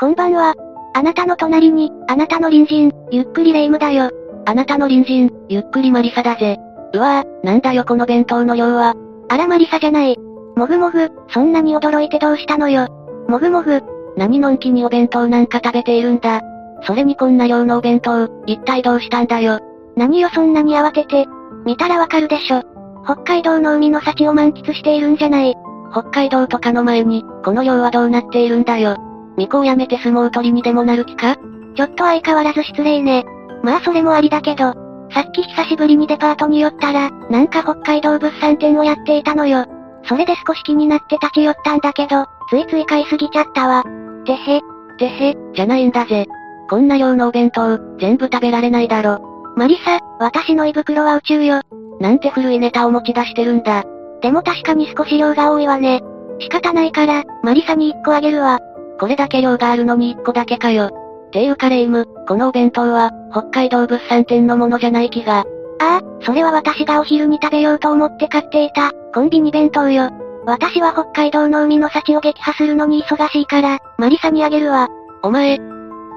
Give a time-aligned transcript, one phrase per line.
[0.00, 0.54] こんばんは。
[0.94, 4.12] あなたの隣に、あなたの隣人、ゆっくりレ夢ムだよ。
[4.46, 6.56] あなたの隣人、ゆっくりマリサだぜ。
[6.94, 8.94] うわぁ、なんだよこの弁当の量は。
[9.28, 10.16] あらマリサじゃない。
[10.54, 12.86] もぐもぐ、そんなに驚いてどうしたのよ。
[13.28, 13.82] もぐもぐ、
[14.16, 16.42] 何のんきにお弁当なんか食べているんだ。
[16.84, 19.58] それにこんな量のお弁当、一体どうしたんだよ。
[19.96, 21.26] 何よそんなに慌てて。
[21.66, 22.62] 見たらわかるでしょ。
[23.04, 25.56] 北海道の海の幸を満喫しているんじゃない。
[25.90, 28.96] 北海道とかの前に、この量はどうなっているんだよ。
[29.38, 31.36] 巫女をやめて相撲取りにでもなる気か？
[31.76, 33.24] ちょっと相変わらず失礼ね。
[33.62, 34.74] まあそれもありだけど、
[35.12, 39.64] さっき久しぶりにデパートに寄ったら、なんか北海道物産展をやっていたのよ。
[40.04, 43.84] それで少し気になって立ち寄ったんだけど、ついつい買いすぎちゃったわ。
[44.24, 44.60] てへ、
[44.98, 46.26] てへ、じゃないんだぜ。
[46.68, 49.20] こんな量のお弁当、全部食べられないだろ。
[49.56, 51.62] マリサ、私の胃袋は宇宙よ。
[52.00, 53.84] なんて古いネタを持ち出してるんだ。
[54.20, 56.00] でも確かに少し量が多いわね。
[56.40, 58.60] 仕方ないから、マリサに1個あげるわ。
[58.98, 60.90] これだけ量があるのに1個だけかよ。
[61.30, 65.40] ていうかレイム、このお弁当は、北海道物産展のものじゃない気が。
[65.40, 65.44] あ
[65.80, 70.10] あ、それは私がお昼に食べようと思って買っていた、コンビニ弁当よ。
[70.46, 74.88] 私は北海道の海の幸を撃破するのに忙しいから、マリサにあげるわ。
[75.22, 75.58] お前、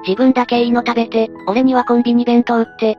[0.06, 2.98] 自分だけいいの食べて、俺にはコンビニ弁当って。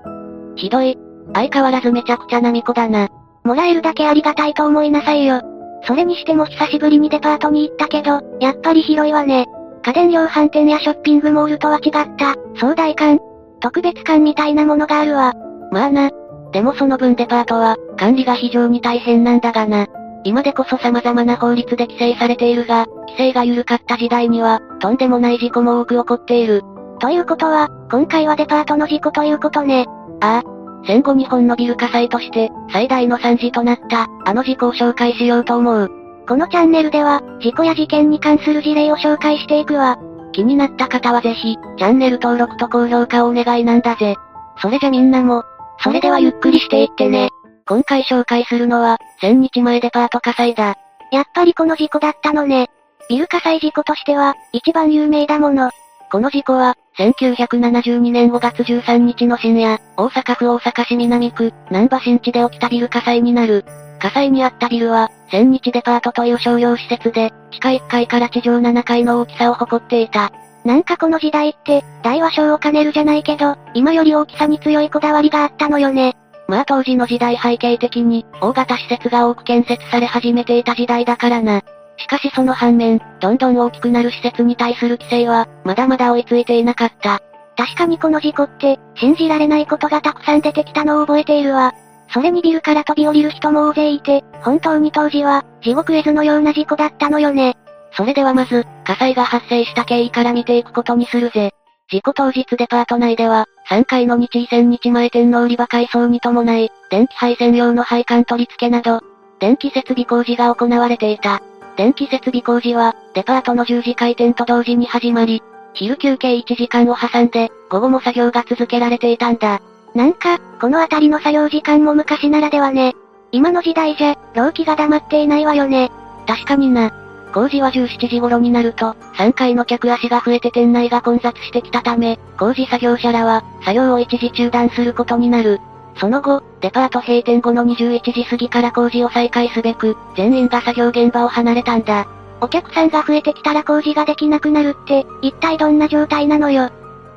[0.55, 0.97] ひどい。
[1.33, 3.09] 相変わらずめちゃくちゃなみこだな。
[3.43, 5.41] もらえるだけありがたいと思いなさいよ。
[5.85, 9.47] それにしても久しぶりにデパートに行ったけど、やっぱり広いわね。
[9.83, 13.19] 家電量販店やショッピングモールとは違った、壮大感、
[13.59, 15.33] 特別感みたいなものがあるわ。
[15.71, 16.09] まあな。
[16.51, 19.87] でもその分デパートは、管理が非常に大変なんだがな。
[20.23, 26.63] 今でこそ様々な法律で規制されているが、規制が緩かった時代には、とんでもない事故も多く起こっている。
[26.99, 29.85] ということは、今回はデパートの事故ということね。
[30.21, 30.53] ああ。
[30.85, 36.02] 戦後日本のビル火災として、最大の惨事となった、あの事故を紹介しようと思う。
[36.27, 39.97] このチャンネルでは、事故や事件に関する事例を紹介していくわ。
[40.31, 44.15] 気になった方はぜひ、チャンネル登録と高評価をお願いなんだぜ。
[44.61, 45.43] それじゃみんなも、
[45.79, 47.29] それではゆっくりしていってね。
[47.65, 50.75] 今回紹介するのは、1000日前デパート火災だ。
[51.11, 52.69] やっぱりこの事故だったのね。
[53.09, 55.71] ビル火災事故としては、一番有名だもの。
[56.09, 63.65] この事故は、1972年5月13日の深夜、大阪府大阪市南区、南波新地で起きたビル火災になる。
[64.03, 70.33] 火災にあったビルは、千日デパートという商業施設で、地下1階から地上7階の大きさを誇っていた。
[70.65, 76.17] なんかこの時代って、大和小を兼ねるじゃないけど、今より大きさに強いこだわりがあったのよね。
[76.49, 81.61] まあ当時の時代背景的に、大型施設が多く建設され始めていた時代だからな。
[81.95, 87.21] しかしその反面、どんどん大きくなる施設に対する規制は、まだまだ追いついていなかった。
[87.55, 91.73] 確かにこの事故って、信じられないことがたくさん出てきたのを覚えているわ。
[92.13, 97.57] それにビルから飛び降りる人も大勢いて、本当に当時は、地獄絵図のような事故だったのよね。
[97.91, 101.51] それではまず、火災が発生した経緯から見ていくことにするぜ。
[101.91, 109.01] 事故当日デパート内では、3階の日位千日前店の売り場改装に伴い、電気配線用の配管取り付けなど、
[109.39, 111.41] 電気設備工事が行われていた。
[111.77, 115.41] 電気設備工事は、デパートの10時開店と同時に始まり、
[115.73, 119.59] 昼休憩1時間を挟んで、午後も作業が続けられていたんだ。
[119.95, 122.95] なんか、この辺りの作業時間も昔ならではね。
[123.31, 125.91] 今の時代じゃ、老気が黙っていないわよね。
[126.27, 126.91] 確かにな。
[127.33, 135.59] 工事は17時頃になると、3階の客足が増えて店内が混雑してきたため、工事作業者らは、作業を一時中断することになる。
[135.97, 142.07] その後、デパート閉店後の21時過ぎから工事を再開すべく、全員が作業現場を離れたんだ。
[142.41, 146.69] お客さんが増えてきたら工事ができなくなるって、一体どんな状態なのよ。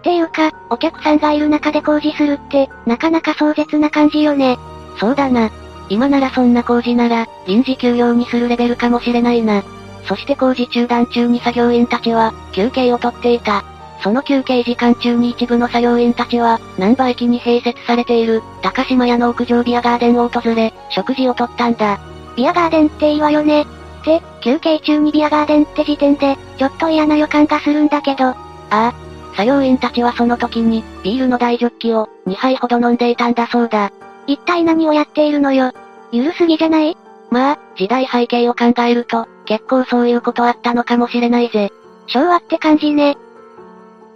[0.07, 4.57] っていうか、お客さんがいる中で工事するって、なかなか壮絶な感じよね。
[5.01, 5.51] そうだな。
[5.89, 9.65] 今ならそんな工事なら、臨時休業にするレベルかもしれないな。
[10.05, 13.65] そして工事中断中に作業員たちは、休憩をとっていた。
[14.01, 21.99] その休憩時間中に一部の作業員たちは、南波駅に併設されている、高島屋の屋上ビアガーデンを訪れ、食事をとったんだ。
[22.37, 23.67] ビアガーデンっていいわよね。
[24.05, 28.27] で、休憩中にビアガーデンって時点で、ちょっと嫌な予感がするんだけど。
[28.27, 28.37] あ
[28.71, 29.06] あ。
[29.37, 33.93] 作業員たちはその時に、ビールの大ジョッキを、2杯ほど飲んでいたんだそうだ。
[34.27, 35.73] 一体何をやっているのよ？
[36.11, 36.97] ゆるすぎじゃない？
[37.31, 41.71] まあ、時代背景を考えると、結構そういうことあったのかもしれないぜ。
[42.07, 43.17] 昭和って感じね。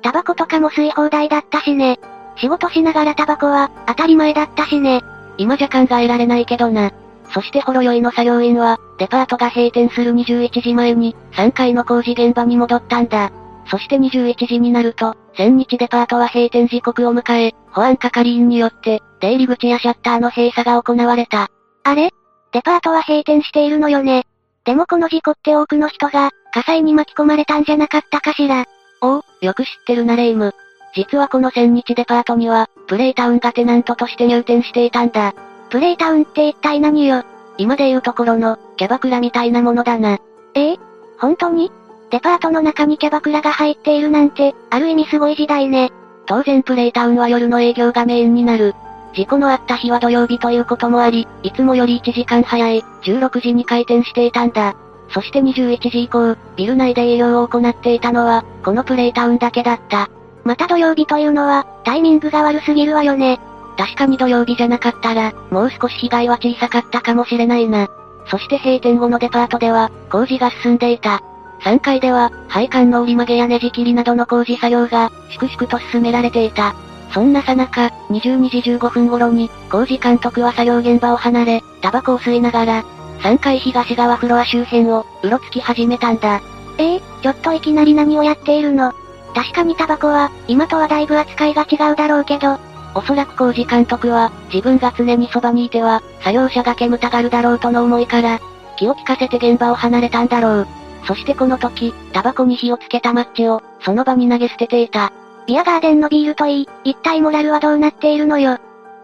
[0.02, 2.00] タバコとかも吸い放題だったしね。
[2.36, 5.02] 仕事しながらタバコは、当たり前だったしね。
[5.36, 6.92] 今じゃ考えられないけどな。
[7.34, 13.30] そしてほろ酔いの作業員は、デパートが閉店する21時前に、3階の工事現場に戻ったんだ。
[13.70, 21.48] そして21時になると、千日デパートは閉店時刻を迎え、保安係員によって、出入り口やシャッターの閉鎖が行われた。
[21.84, 22.10] あれ？
[22.52, 24.24] デパートは閉店しているのよね。
[24.64, 28.64] でもこの事故って多くの人が、火災に巻き込まれたんじゃなかったかしら。
[29.02, 30.52] おお、よく知ってるなレイム。
[30.96, 35.32] 実はこの千日デパートには、プレイタウンがテナントとして入店していたんだ。
[35.70, 37.22] プレイタウンって一体何よ？
[37.56, 40.18] 今で言うところの、キャバクラみたいなものだな。
[40.54, 40.78] ええ？
[41.20, 41.70] 本当に？
[42.10, 45.92] デパートの中にキャバクラが入っているなんて、ある意味すごい時代ね。
[46.26, 48.74] 当然プレイタウンは夜の営業がメインになる。
[49.14, 54.74] 事故のあった日は土曜日ということもあり、いつもより1時間早い、16時に開店していたんだ。
[55.08, 60.08] そして21時以降、ビル内で営業を行っていたのは、このプレイタウンだけだった。
[60.44, 63.40] また土曜日というのは、タイミングが悪すぎるわよね。
[63.76, 67.88] 確かに土曜日じゃなかったら、もう少し被害は小さかったかもしれないな。
[68.26, 71.22] そして閉店後のデパートでは、工事が進んでいた。
[71.60, 76.74] 3階では、配管の折り曲げやネジ切りなどの工事作業が、粛々と進められていた。
[77.12, 82.84] そんなさなか、22時15分頃に、工事監督は作業現場を離れ、タバコを吸いながら、
[83.20, 86.40] 3階東側フロア周辺を、うろつき始めたんだ。
[86.78, 88.92] ええー、ちょっといきなり何をやっているの？
[89.34, 92.58] 確かにタバコは、今とはだいぶ扱いが違うだろうけど、
[92.94, 98.40] おそらく工事監督は、自分が常にそばにいては、作業者が煙たがるだろうとの思いから、
[98.76, 100.66] 気を利かせて現場を離れたんだろう。
[101.04, 105.12] そしてこの時、タバコに火をつけたマッチを、その場に投げ捨てていた。
[105.46, 108.52] ビアガーデンのビールといい、一体モラルはどうなっているのよ。
[108.52, 108.60] っ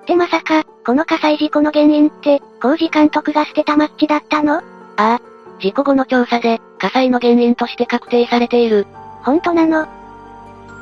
[0.06, 4.58] てまさか、この火災事故の原因って、工事監督が捨てたマッチだったの？
[4.58, 4.62] あ
[4.96, 5.20] あ。
[5.58, 8.86] 事故後の調査で、火災の原因として確定されている。
[9.22, 9.88] 本当なの？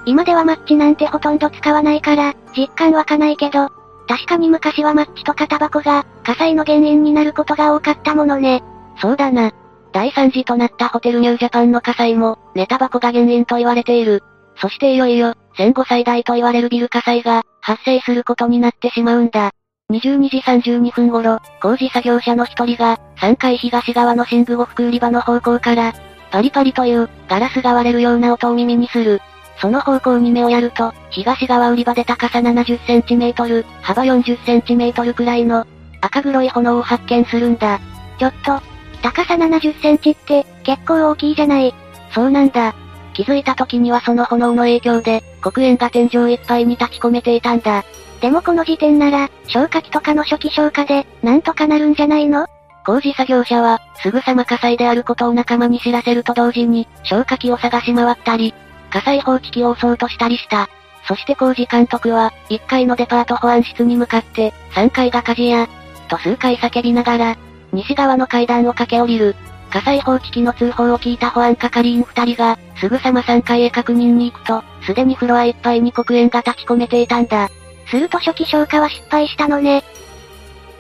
[0.04, 3.70] 今ではマッチなんてほとんど使わないから、実感湧かないけど、
[4.06, 8.62] 確かに昔はマッチとかタバコが、火災の原因になることが多かったものね。
[9.00, 9.52] そうだな。
[9.94, 14.24] 第3次となったホテルニュージャパンの火災も、ネタバコが原因と言われている。
[14.56, 19.52] そしていよいよ、戦後最大と言われるビル火災が、発生することになってしまうんだ。
[19.92, 25.94] 22時32分頃、工事作業者の一人が、3階東側の寝具呉服売り場の方向から、
[26.32, 29.20] パリパリという、ガラスが割れるような音を耳にする。
[29.60, 35.64] その方向に目をやると、東側売り場で高さ70センチメートル、幅40センチメートルくらいの、
[36.00, 37.78] 赤黒い炎を発見するんだ。
[38.18, 38.73] ちょっと、
[39.04, 41.74] 高さ70センチって、結構大きいじゃない。
[42.14, 42.74] そうなんだ。
[43.12, 47.84] 気づいた時にはその炎の影響で、黒煙が天井いっぱいに立ち込めていたんだ。
[48.22, 52.46] でもこの時点なら、消火器とかの初期消火で、なんとかなるんじゃないの？
[52.86, 58.54] 工事作業者は、すぐさま火災であることを仲間に知らせると同時に、消火器を探し回ったり、
[58.88, 60.70] 火災報知器を押そうとしたりした。
[61.06, 65.68] そして工事監督は、1階のデパート保安室に向かって、3階が火事や、
[66.08, 67.36] と数回叫びながら、
[67.74, 69.36] 西側の階段を駆け下りる。
[69.70, 77.48] 火災報知器の通報を聞いた保安係員2人が、すぐさま3階へ確認に行くと、すでにフロアいっぱいに黒煙が立ち込めていたんだ。
[77.88, 79.82] すると初期消火は失敗したのね。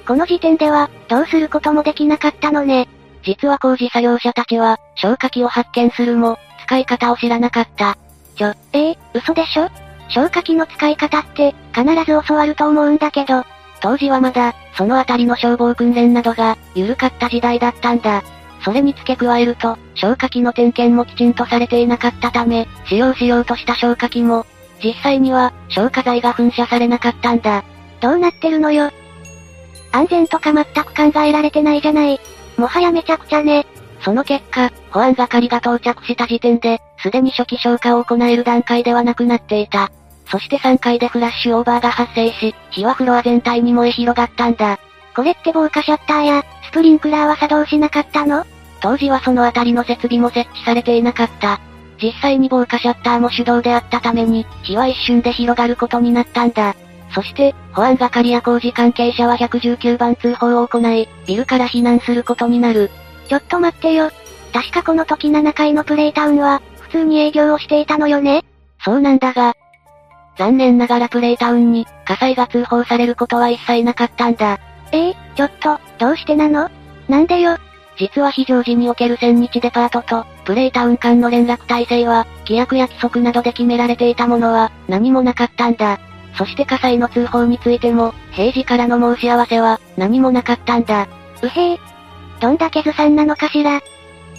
[0.06, 2.88] この時点では、どうすることもできなかったのね。
[3.24, 7.96] 実は工事作業者たちは、消火器を発見するも、使い方を知らなかった。
[8.36, 9.68] ちょ、えー、嘘でしょ？
[10.10, 13.44] 消火器の使い方って、必ず教わると思うんだけど。
[13.84, 18.22] 当時はまだ、そのあたりの消防訓練などが、緩かった時代だったんだ。
[18.64, 24.46] それに付け加えると、消火器の点検もきちんとされていなかったため、使用しようとした消火器も、
[24.82, 27.62] 実際には、消火剤が噴射されなかったんだ。
[28.00, 28.90] どうなってるのよ。
[29.92, 32.18] 安全とか全く考えられてないじゃない。
[32.56, 33.66] もはやめちゃくちゃね。
[34.00, 39.90] その結果、保安係が到着した時点で、すでに初期消火を行える段階ではなくなっていた。
[40.26, 44.78] そして3階でフラッシュオーバーが発生し、火はフロア全体に燃え広がったんだ。
[45.14, 48.44] これって防火シャッターや、スプリンクラーは作動しなかったの？
[48.80, 51.60] 当時はそのあたりの設備も設置されていなかった。
[52.02, 56.74] 実際に防火シャッターも手動であったために、火は一瞬で広がることになったんだ。
[57.14, 62.90] そして、保安係や工事関係者は119番通報を行い、ビルから避難することになる。
[63.28, 64.10] ちょっと待ってよ。
[64.52, 68.44] 確かこの時7階のプレイタウンは、普通に営業をしていたのよね？
[68.84, 69.54] そうなんだが、
[70.36, 74.58] 残念ながらプレイタウンに、火災が通報されることは一切なかったんだ。
[74.92, 76.70] ええー、ちょっと、どうしてなの？
[77.08, 77.56] なんでよ？
[77.96, 86.00] 実は非常時における千日デパートと、プレイタウン間の連絡体制は、規約や規則などで決められていたものは、何もなかったんだ。
[86.36, 91.06] そして火災の通報についても、平時からの申し合わせは、何もなかったんだ。
[91.42, 91.78] うへえ。
[92.40, 93.80] どんだけずさんなのかしら？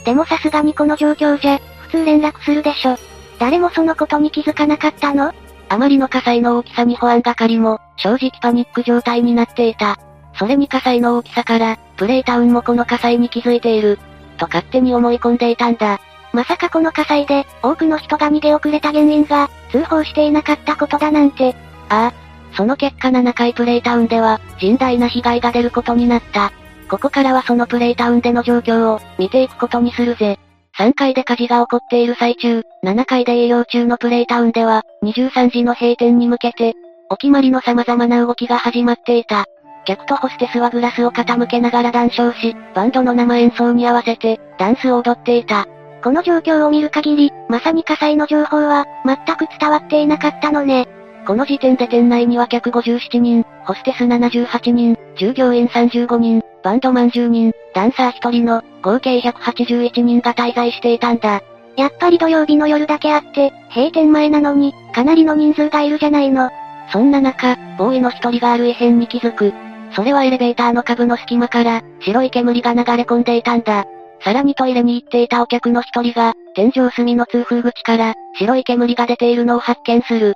[0.03, 2.97] でもさすがにこの状況じゃ、普通連絡するでしょ。
[3.39, 5.33] 誰もそのことに気づかなかったの？
[5.69, 9.97] あまりの火災の大きさに保安係も、正直パニック状態になっていた。
[10.37, 13.99] それに火災の大きさから、プレイタウンもこの火災に気づいている。
[14.37, 15.99] と勝手に思い込んでいたんだ。
[16.33, 21.55] まさかこの火災で、多くの人が逃げ遅れた原因が、通報していなかったことだなんて。
[21.89, 22.13] ああ。
[22.55, 26.51] その結果7階プレイタウンでは、甚大な被害が出ることになった。
[26.89, 30.37] ここからはそのプレイタウンでの状況を、見ていくことにするぜ。
[30.77, 36.73] 3階で火事が起こっている最中、7階で営業中のプレイタウンでは、23時の閉店に向けて、
[37.09, 39.45] お決まりの様々な動きが始まっていた。
[39.85, 45.65] 客とホステスはグラスを傾けながら談笑し、バンドの生演奏に合わせて、ダンスを踊っていた。
[46.03, 50.87] この状況を見る限り、まさに火災の情報は、全く伝わっていなかったのね。
[51.25, 61.41] この時点で店内には客57人、ホステス78人、従業員35人、バンドマン10人、ダンサー1人の、合計181人が滞在していたんだ。
[61.75, 66.49] やっぱり土曜日の夜だけあって、閉店前なのに、かなりの人数がいるじゃないの。
[66.91, 69.53] そんな中、ボーイの一人がある異変に気づく。
[69.95, 73.85] それはエレベーターの下の隙間から、白い煙が流れ込んでいたんだ。
[74.21, 80.35] さらにトイレに行っていたお客の一人が、天井隅の通風口から、白い煙が出ているのを発見する。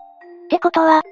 [0.49, 1.03] ってことは、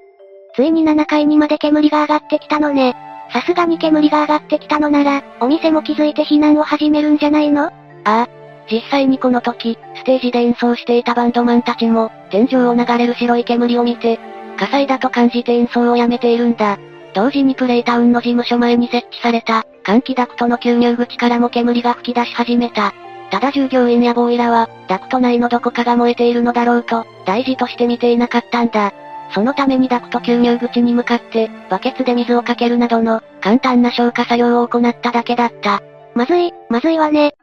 [0.55, 2.95] ついに7階にまで煙が上がってきたのね。
[3.31, 7.65] さすがに煙が上がってきたのなら、お店も気づいて避難を始めるんじゃないの？
[7.65, 7.71] あ
[8.05, 8.27] あ。
[8.69, 14.19] 実際にこの時、ステージで演奏していたバンドマンたちも、天井を流れる白い煙を見て、
[14.57, 16.79] 火災だと感じて演奏をやめているんだ。
[17.13, 22.91] 同時にプレイタウンの事務所前に設置された、換気ダクトの吸入口からも煙が吹き出し始めた。
[23.29, 28.93] ただ従業員やボーイラは、ダクト内のどこかが燃えているのだろうと、大事として見ていなかったんだ。
[29.31, 35.81] そのためにダクト吸入口に向かって、バケツで水をかけるなどの、簡単な消火作業を行っただけだった。
[36.15, 37.33] まずい、まずいわね。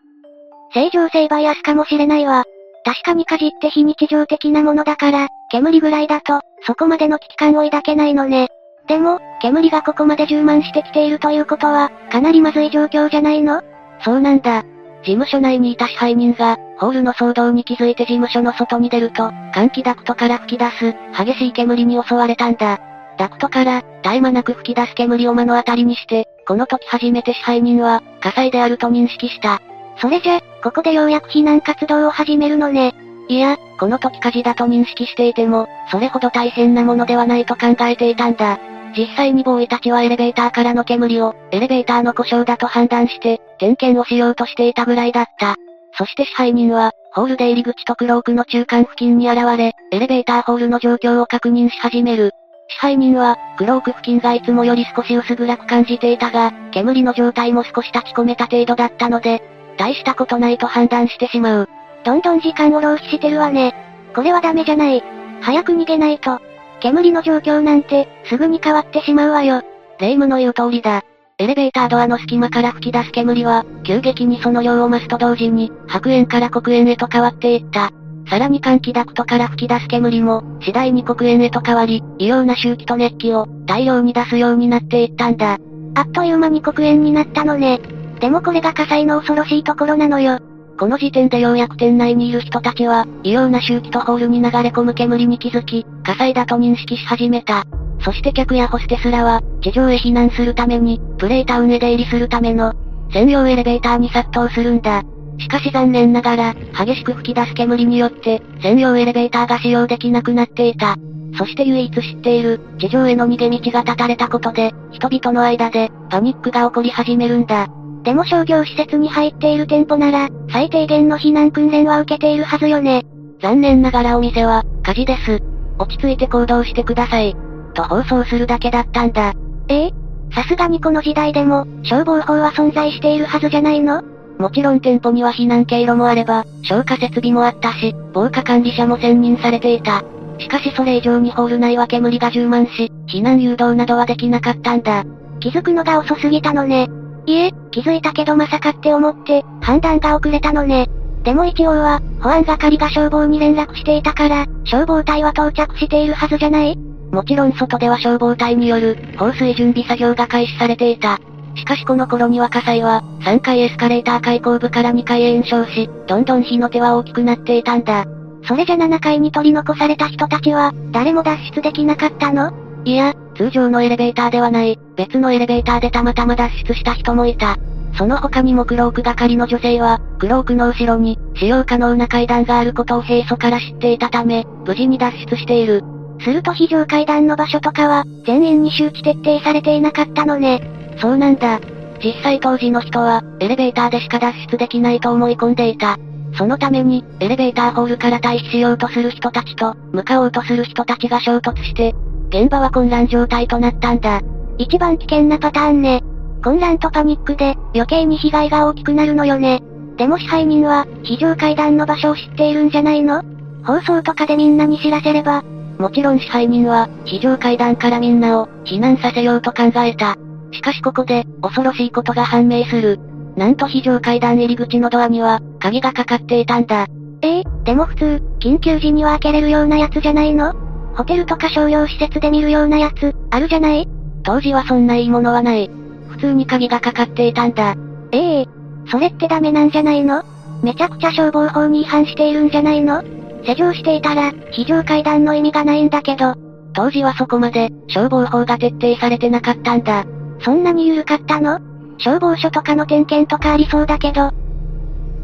[0.72, 2.44] 正常性バイアスかもしれないわ。
[2.84, 8.48] 確かに火事って非日常的なものだから、煙ぐらいだと、そこまでの危機感を抱けないのね。
[8.88, 13.62] でも、煙がここまで充満してきているということは、かなりまずい状況じゃないの？
[14.00, 14.64] そうなんだ。
[15.04, 22.80] 事務所内にいた支配人が、ホールの騒動に気づいて事務所の外に出ると、換気ダクトから吹き出す、激しい煙に襲われたんだ。
[23.16, 29.60] ダクトから、絶え間なく吹き出す煙を目の当たりにして、この時初めて支配人は、火災であると認識した。
[29.98, 32.94] それじゃ、ここでようやく避難活動を始めるのね。
[33.28, 38.58] いや、この時火事だと認識していても、それほど大変なものではないと考えていたんだ。
[38.96, 45.56] 実際にボーイたちはエレベーターからの煙を、エレベーターの故障だと判断して、点検をしようとしていたぐらいだった。
[45.96, 52.32] そして支配人は、ホール出入り口とクロークの中間付近に現れ、エレベーターホールの状況を確認し始める。
[52.68, 59.42] 支配人は、クローク付近がいつもより少し薄暗く感じていたが、煙の状態も少し立ち込めた程度だったので、
[59.76, 61.68] 大したことないと判断してしまう。
[62.04, 63.74] どんどん時間を浪費してるわね。
[64.14, 65.02] これはダメじゃない。
[65.40, 66.40] 早く逃げないと。
[66.80, 69.62] 煙の状況なんて、すぐに変わってしまうわよ。
[69.98, 71.04] 霊夢の言う通りだ。
[71.36, 77.90] エレベータードアの隙間から吹き出す煙は、急激にその量を増すと同時に、白煙から黒煙へと変わっていった。
[78.30, 85.58] さらに換気ダクトから吹き出す煙も、次第に黒煙へと変わり、異様な周期と熱気を、大量に出すようになっていったんだ。
[85.96, 87.80] あっという間に黒煙になったのね。
[88.20, 90.38] でもこれが火災の恐ろしいところなのよ。
[90.78, 97.64] この時点でようやく店内にいる人たちは、異様な周期とホールに流れ込む煙に気づき、火災だと認識し始めた。
[98.04, 102.74] そして客やホステスらは、地上へ避難するために、プレイタウンへ出入りするための、
[103.12, 105.02] 専用エレベーターに殺到するんだ。
[105.38, 110.96] しかし残念ながら、激しく吹き出す煙によって、専用エレベーターが使用できなくなっていた。
[111.36, 117.68] そして唯一知っている、地上への逃げ道が断たれたことで、人々の間で、パニックが起こり始めるんだ。
[118.02, 123.04] でも商業施設に入っている店舗なら、最低限の避難訓練は受けているはずよね。
[123.40, 125.40] 残念ながらお店は、火事です。
[125.78, 127.34] 落ち着いて行動してください。
[127.74, 129.34] と放送するだけだったんだ。
[129.68, 129.92] ええ？
[130.34, 134.02] さすがにこの時代でも、消防法は存在しているはずじゃないの？
[134.38, 140.02] もちろん店舗には避難経路もあれば、消火設備もあったし、防火管理者も専任されていた。
[140.38, 145.04] しかしそれ以上にホール内は煙が充満し、避難誘導などはできなかったんだ。
[145.38, 146.88] 気づくのが遅すぎたのね。
[147.26, 150.88] いえ、気づいたけどまさかって思って、判断が遅れたのね。
[151.22, 156.76] でも一応は、保安係が消防に連絡していたから、消防隊は到着しているはずじゃない？
[157.10, 161.20] もちろん外では消防隊による、放水準備作業が開始されていた。
[161.56, 168.04] しかしこの頃には火災は、3階エスカレーター開口部から2階へ延焼し、どんどん火の手は大きくなっていたんだ。
[168.46, 172.52] それじゃ7階に取り残された人たちは、誰も脱出できなかったの？
[172.84, 177.56] いや、通常のエレベーターではない、別のエレベーターでたまたま脱出した人もいた。
[177.96, 185.84] その他にもクローク係の女性は、クロークの後ろに、使用可能な階段があることを平素から知っていたため、無事に脱出している。
[186.20, 190.62] すると非常階段の場所とかは、全員に周知徹底されていなかったのね。
[190.98, 191.60] そうなんだ。
[192.02, 195.98] 実際当時の人は、エレベーターでしか脱出できないと思い込んでいた。
[196.36, 201.94] そのために、エレベーターホールから退避しようとする人たちと、向かおうとする人たちが衝突して、
[202.28, 204.20] 現場は混乱状態となったんだ。
[204.58, 206.02] 一番危険なパターンね。
[206.42, 209.62] 混乱とパニックで、余計に被害が大きくなるのよね。
[209.96, 213.22] でも支配人は、非常階段の場所を知っているんじゃないの？
[213.64, 215.44] 放送とかでみんなに知らせれば。
[215.78, 220.16] もちろん支配人は、非常階段からみんなを、避難させようと考えた。
[220.52, 223.00] しかしここで、恐ろしいことが判明する。
[223.36, 226.86] なんと非常階段入り口のドアには、鍵がかかっていたんだ。
[227.22, 230.54] ええー、でも普通、緊急時には開けれるようなやつじゃないの？
[230.94, 233.88] ホテルとか商業施設で見るようなやつ、あるじゃない？
[234.22, 235.70] 当時はそんないいものはない。
[236.08, 237.74] 普通に鍵がかかっていたんだ。
[238.12, 238.46] ええー、
[238.88, 240.22] それってダメなんじゃないの？
[240.62, 243.02] めちゃくちゃ消防法に違反しているんじゃないの？
[243.44, 246.34] 施錠していたら、非常階段の意味がないんだけど。
[246.72, 250.04] 当時はそこまで、消防法が徹底されてなかったんだ。
[250.40, 251.60] そんなに緩かったの？
[251.98, 254.30] 消防署とかの点検とかありそうだけど。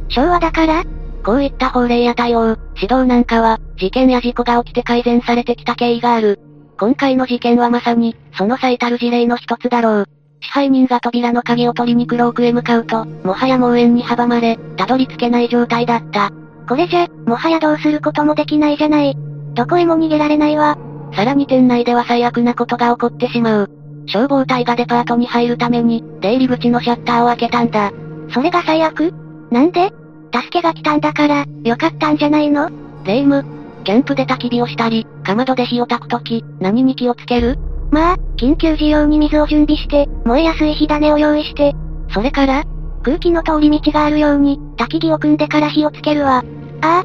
[0.09, 0.85] 昭和だから？
[1.25, 6.39] こういった法令や対応、指導なんかは、事件や事故が起きて改善されてきた経緯がある。
[6.79, 10.07] 今回の事件はまさに、その最たる事例の一つだろう。
[10.41, 16.31] 支配人が扉の鍵を取りにクロークへ向かうと、もはや猛縁に阻まれ、たどり着けない状態だった。
[16.71, 19.17] これじゃ、もはやどうすることもできないじゃない。
[19.55, 20.79] どこへも逃げられないわ。
[21.13, 23.71] さらに店内では最悪なことが起こってしまう。
[24.07, 27.91] 消防隊がデパートに入るために、出入り口のシャッターを開けたんだ。
[28.33, 29.13] それが最悪？
[29.51, 29.93] なんで？
[30.33, 32.71] 助けが来たんだから、よかったんじゃないの？
[33.03, 33.45] レイム、
[33.83, 37.59] キャンプで焚き火をしたり、かまどで火を焚くとき、何に気をつける？
[37.91, 41.75] まあ、緊急時用に水を準備して、燃えやすい火種を用意して、
[42.15, 42.63] それから？
[43.03, 46.45] 空気の通り道があるように、焚き木を組んでから火をつけるわ。
[46.83, 47.05] あ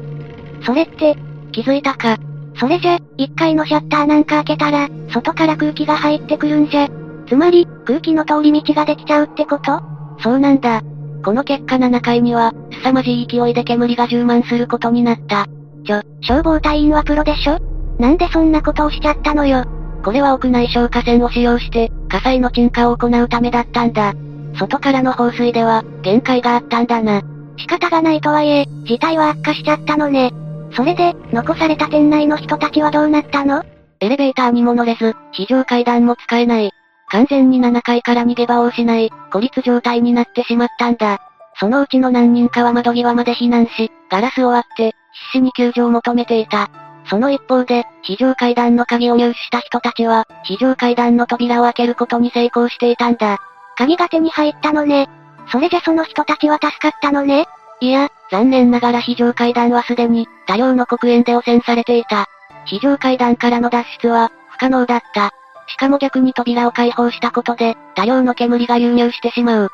[0.64, 1.16] それって、
[1.52, 2.16] 気づいたか。
[2.58, 6.88] それじゃ、1階のシャッターなんか開けたら、外から空気が入ってくるんじゃ。
[7.28, 9.80] つまり、空気の通り道ができちゃうってこと？
[10.20, 10.82] そうなんだ。
[11.24, 15.46] この結果7階には、凄まじい勢いで煙が充満することになった。
[15.84, 17.58] ちょ、消防隊員はプロでしょ？
[17.98, 19.64] なんでそんなことをしちゃったのよ？
[20.04, 24.14] これは屋内消火栓を使用して、火災の鎮火を行うためだったんだ。
[24.54, 27.22] 外からの放水では、限界があったんだな。
[27.56, 30.32] 仕方がないとはいえ、事態は悪化しちゃったのね。
[30.72, 33.64] それで、残された店内の人たちはどうなったの？
[34.00, 36.70] エレベーターにも乗れず、非常階段も使えない。
[37.08, 41.20] 完全に7階から逃げ場を失い、孤立状態になってしまったんだ。
[41.58, 44.94] そのうちの何人かは窓際まで避難し、ガラスを割って、
[45.30, 46.68] 必死に救助を求めていた。
[47.08, 53.38] その一方で、非常階段の鍵を入手した人たちは、非常階段の扉を開けることに成功していたんだ。
[53.76, 55.08] 鍵が手に入ったのね。
[55.50, 57.46] それじゃその人たちは助かったのね。
[57.80, 62.26] いや、残念ながら非常階段はすでに、多量の黒煙で汚染されていた。
[62.64, 65.30] 非常階段からの脱出は、不可能だった。
[65.68, 69.70] しかも逆に扉を開放したことで、多量の煙が流入してしまう。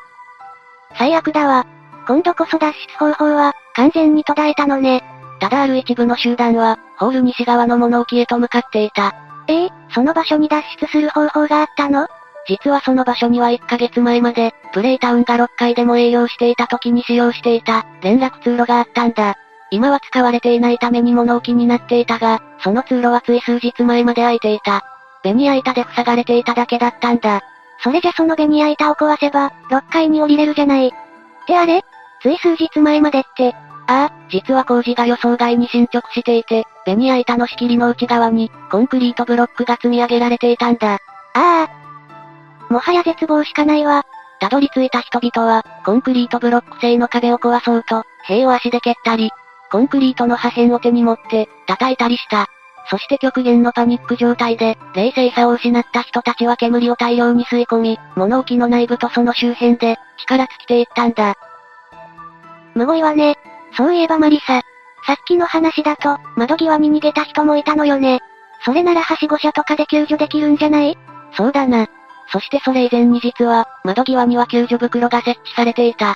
[0.97, 1.65] 最悪だわ。
[2.07, 5.03] 今度こそ脱出方法は、完全に途絶えたのね。
[5.39, 9.15] ただある一部の集団は、ホール西側の物置へと向かっていた。
[9.47, 12.07] ええー、その場所に脱出する方法があったの？
[12.47, 19.35] 実はその場所には1ヶ月前まで、プレイタウンが6階でも営業していた時に使用していた、連絡通路があったんだ。
[19.71, 24.83] 今は使われていないために物置になっていたが、その通路はつい数日前まで開いていた。
[25.23, 27.41] ベニヤ板で塞がれていただけだったんだ。
[27.81, 30.87] それじゃそのベニヤ板を壊せば、6階に降りれるじゃない。
[30.87, 30.91] っ
[31.47, 31.83] てあれ？
[32.21, 33.55] つい数日前までって。
[33.87, 40.93] ああ、実は工事が予想外に進捗していて、ベニヤ板の仕切りの内側に、コンクリートブロックが積み上げられていたんだ。
[40.93, 40.99] あ
[41.33, 41.82] あ。
[42.73, 44.03] もはや絶望しかないわ。
[44.39, 49.31] たどり着いた人々は、コンクリートブロック製の壁を壊そうと、塀を足で蹴ったり、
[49.71, 52.47] コンクリートの破片を手に持って、叩いたりした。
[52.89, 61.35] そして極限のパニック状態で、冷静さを失った人たちは煙を大量に吸い込み、物置の内部とその周辺で、力尽きていったんだ。
[62.75, 63.37] むごいわね。
[63.77, 64.61] そういえばマリサ。
[65.05, 68.19] さっきの話だと、窓際に逃げた人もいたのよね。
[68.65, 70.97] それならはしご車とかで救助できるんじゃない？
[71.33, 71.87] そうだな。
[72.31, 76.15] そしてそれ以前に実は、窓際には救助袋が設置されていた。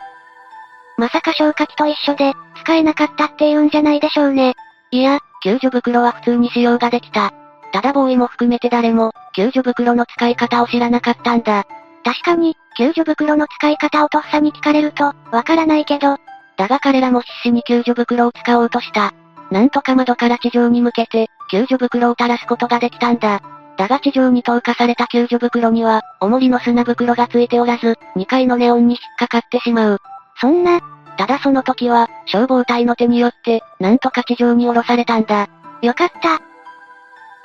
[0.97, 4.55] まさか消火器と一緒で、使えなかったって言うんじゃないでしょうね。
[4.91, 7.31] いや、救助袋は普通に使用ができた。
[7.71, 11.65] ただボーイも含めて誰も、救助袋の使い方を知らなかったんだ。
[12.03, 16.17] 確かに、救助袋の使い方をとっさに聞かれると、わからないけど。
[16.57, 19.13] だが彼らも必死に救助袋を使おうとした。
[19.51, 23.41] なんとか窓から地上に向けて、救助袋を垂らすことができたんだ。
[23.77, 30.01] だが地上に投下された救助袋には、重りの砂袋がついておらず、2階のネオンに引っかかってしまう。
[30.41, 30.79] そんな、
[31.17, 35.47] ただその時は、消防隊の手によって、なんとか地上に降ろされたんだ。
[35.81, 36.39] よかった。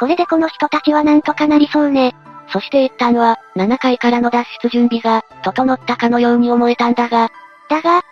[0.00, 2.14] これでこの人たちはなんとかなりそうね。
[2.48, 7.30] そして一旦は、7階からの脱出準備が、整ったかのように思えたんだが。
[7.68, 8.02] だが、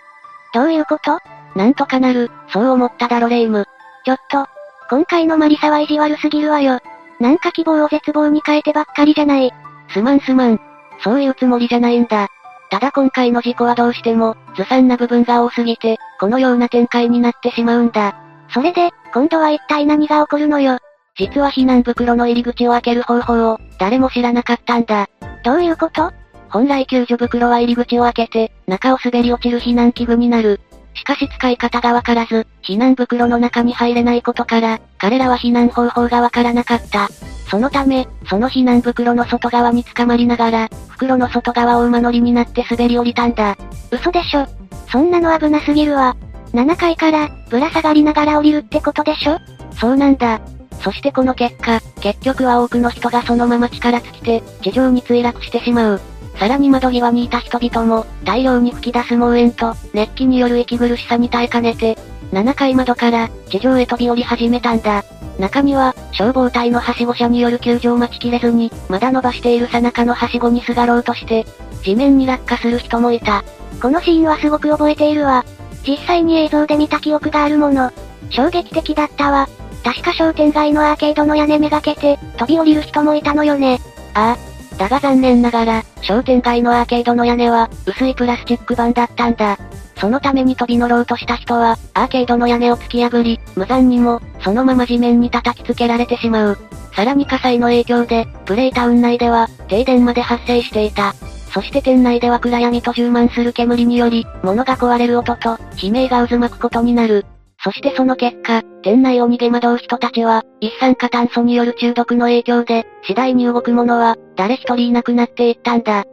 [0.54, 1.18] どういうこと？
[1.56, 3.66] なんとかなる、そう思っただろレイム。
[4.04, 4.46] ちょっと、
[4.88, 6.80] 今回のマリサは意地悪すぎるわよ。
[7.20, 9.52] なんか希望を絶望に変えてばっかりじゃない。
[9.92, 10.60] すまんすまん。
[11.04, 12.28] そういうつもりじゃないんだ。
[12.70, 18.16] ただ今回の事故はどうしても、ずさんな部分が多すぎて、このような展開になってしまうんだ。
[18.48, 20.78] それで、今度は一体何が起こるのよ。
[21.18, 25.08] 実は避難袋の入り口を開ける方法を、誰も知らなかったんだ。
[25.44, 26.12] どういうこと？
[26.48, 30.60] 本来救助袋は入り口を開けて、中を滑り落ちる避難器具になる。
[30.94, 37.08] しかし使い方がわからず、避難袋の中に入れないことから、彼らは避難方法がわからなかった。
[37.48, 43.56] そのため、その避難袋の外側に捕まりながら、袋の外側を馬乗りになって滑り降りたんだ。
[43.90, 44.46] 嘘でしょ？
[44.90, 46.16] そんなの危なすぎるわ。
[46.52, 49.38] 7階から、ぶら下がりながら降りるってことでしょ？
[49.72, 50.40] そうなんだ。
[50.82, 56.00] そしてこの結果、結局は多くの人がそのまま力尽きて、地上に墜落してしまう。
[56.40, 61.98] さらに窓際にいた人々も、大量に吹き出す猛炎と、熱気による息苦しさに耐えかねて、
[62.32, 65.04] 7階窓から、地上へ飛び降り始めたんだ。
[65.38, 71.44] 中には、消防隊のはしご車による救助を待ちきれずに、まだ伸ばしているさなかのはしごにすがろうとして、
[71.82, 73.44] 地面に落下する人もいた。
[73.82, 75.44] このシーンはすごく覚えているわ。
[75.86, 77.92] 実際に映像で見た記憶があるもの。
[78.30, 79.46] 衝撃的だったわ。
[79.84, 83.78] 確か商店街のアーケードの屋根めがけて、飛び降りる人もいたのよね。
[84.14, 84.49] ああ、
[84.80, 89.58] だが残念ながら、商店街のアーケードの屋根は、薄いプラスチック板だったんだ。
[89.98, 96.58] そのために飛び乗ろうとした人は、アーケードの屋根を突き破り、無残にも、そのまま地面に叩きつけられてしまう。
[96.96, 101.14] さらに火災の影響で、プレイタウン内では、停電まで発生していた。
[101.52, 107.26] そして店内では暗闇と充満する煙により、物が壊れる音と、悲鳴が渦巻くことになる。
[107.62, 116.04] そしてその結果、店内を逃げ惑う人たちは、一酸化炭素による中毒の影響で、次第に動く者は、誰一人いなくなっていったんだ。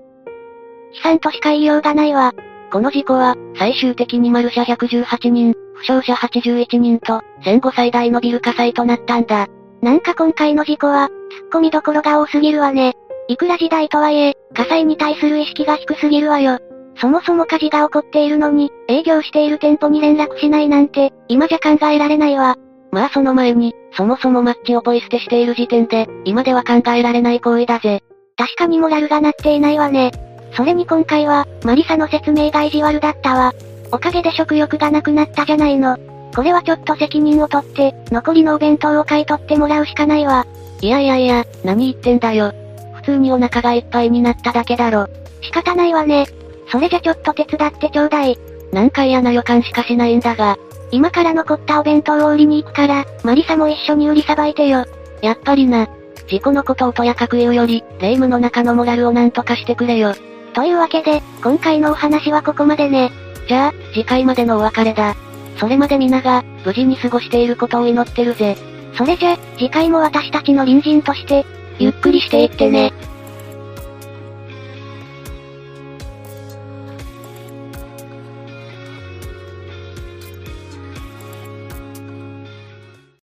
[0.94, 2.34] 悲惨としか言いようがないわ。
[2.72, 9.48] この事故は、最終的にマルシャ118人、負傷者81人と、戦後最大のビル火災となったんだ。
[9.82, 11.08] なんか今回の事故は、
[11.44, 12.94] 突っ込みどころが多すぎるわね。
[13.30, 16.60] いくら時代とはいえ、火災に対する意識が低すぎるわよ。
[17.00, 22.58] そもそも火事が起こっているのに、営業している店舗に連絡しないなんて、今じゃ考えられないわ。
[22.92, 28.02] まあその前に、そもそもマッチをポイ捨てしている時点で、今では考えられない行為だぜ。
[28.38, 30.12] 確かにモラルがなっていないわね。
[30.56, 33.54] それに今回は、マリサの説明が意地悪だったわ。
[33.92, 35.98] おかげで食欲がなくなったじゃないの。
[36.36, 40.46] これはちょっと責任を取って、残りのお弁当を買い取ってもらうしかないわ。
[40.82, 42.54] いやいやいや、何言ってんだよ。
[42.96, 45.08] 普通にお腹がいっぱいになっただけだろ。
[45.42, 46.26] 仕方ないわね。
[46.72, 48.38] それじゃちょっと手伝ってちょうだい。
[48.72, 50.58] なんか嫌な予感しかしないんだが。
[50.92, 54.86] 今から残ったお弁当を売りに行くから、マリサも一緒に売りさばいてよ。
[55.22, 55.88] やっぱりな。
[56.28, 60.14] 事故のことをとやかく言うより、霊夢の中のモラルをなんとかしてくれよ。
[60.54, 63.12] というわけで、今回のお話はここまでね。
[63.48, 65.16] じゃあ、次回までのお別れだ。
[65.58, 68.58] それまで皆が、無事に過ごしていることを祈ってるぜ。
[68.98, 71.46] それじゃ、次回も私たちの隣人として、
[71.80, 72.92] ゆっくりしていってね。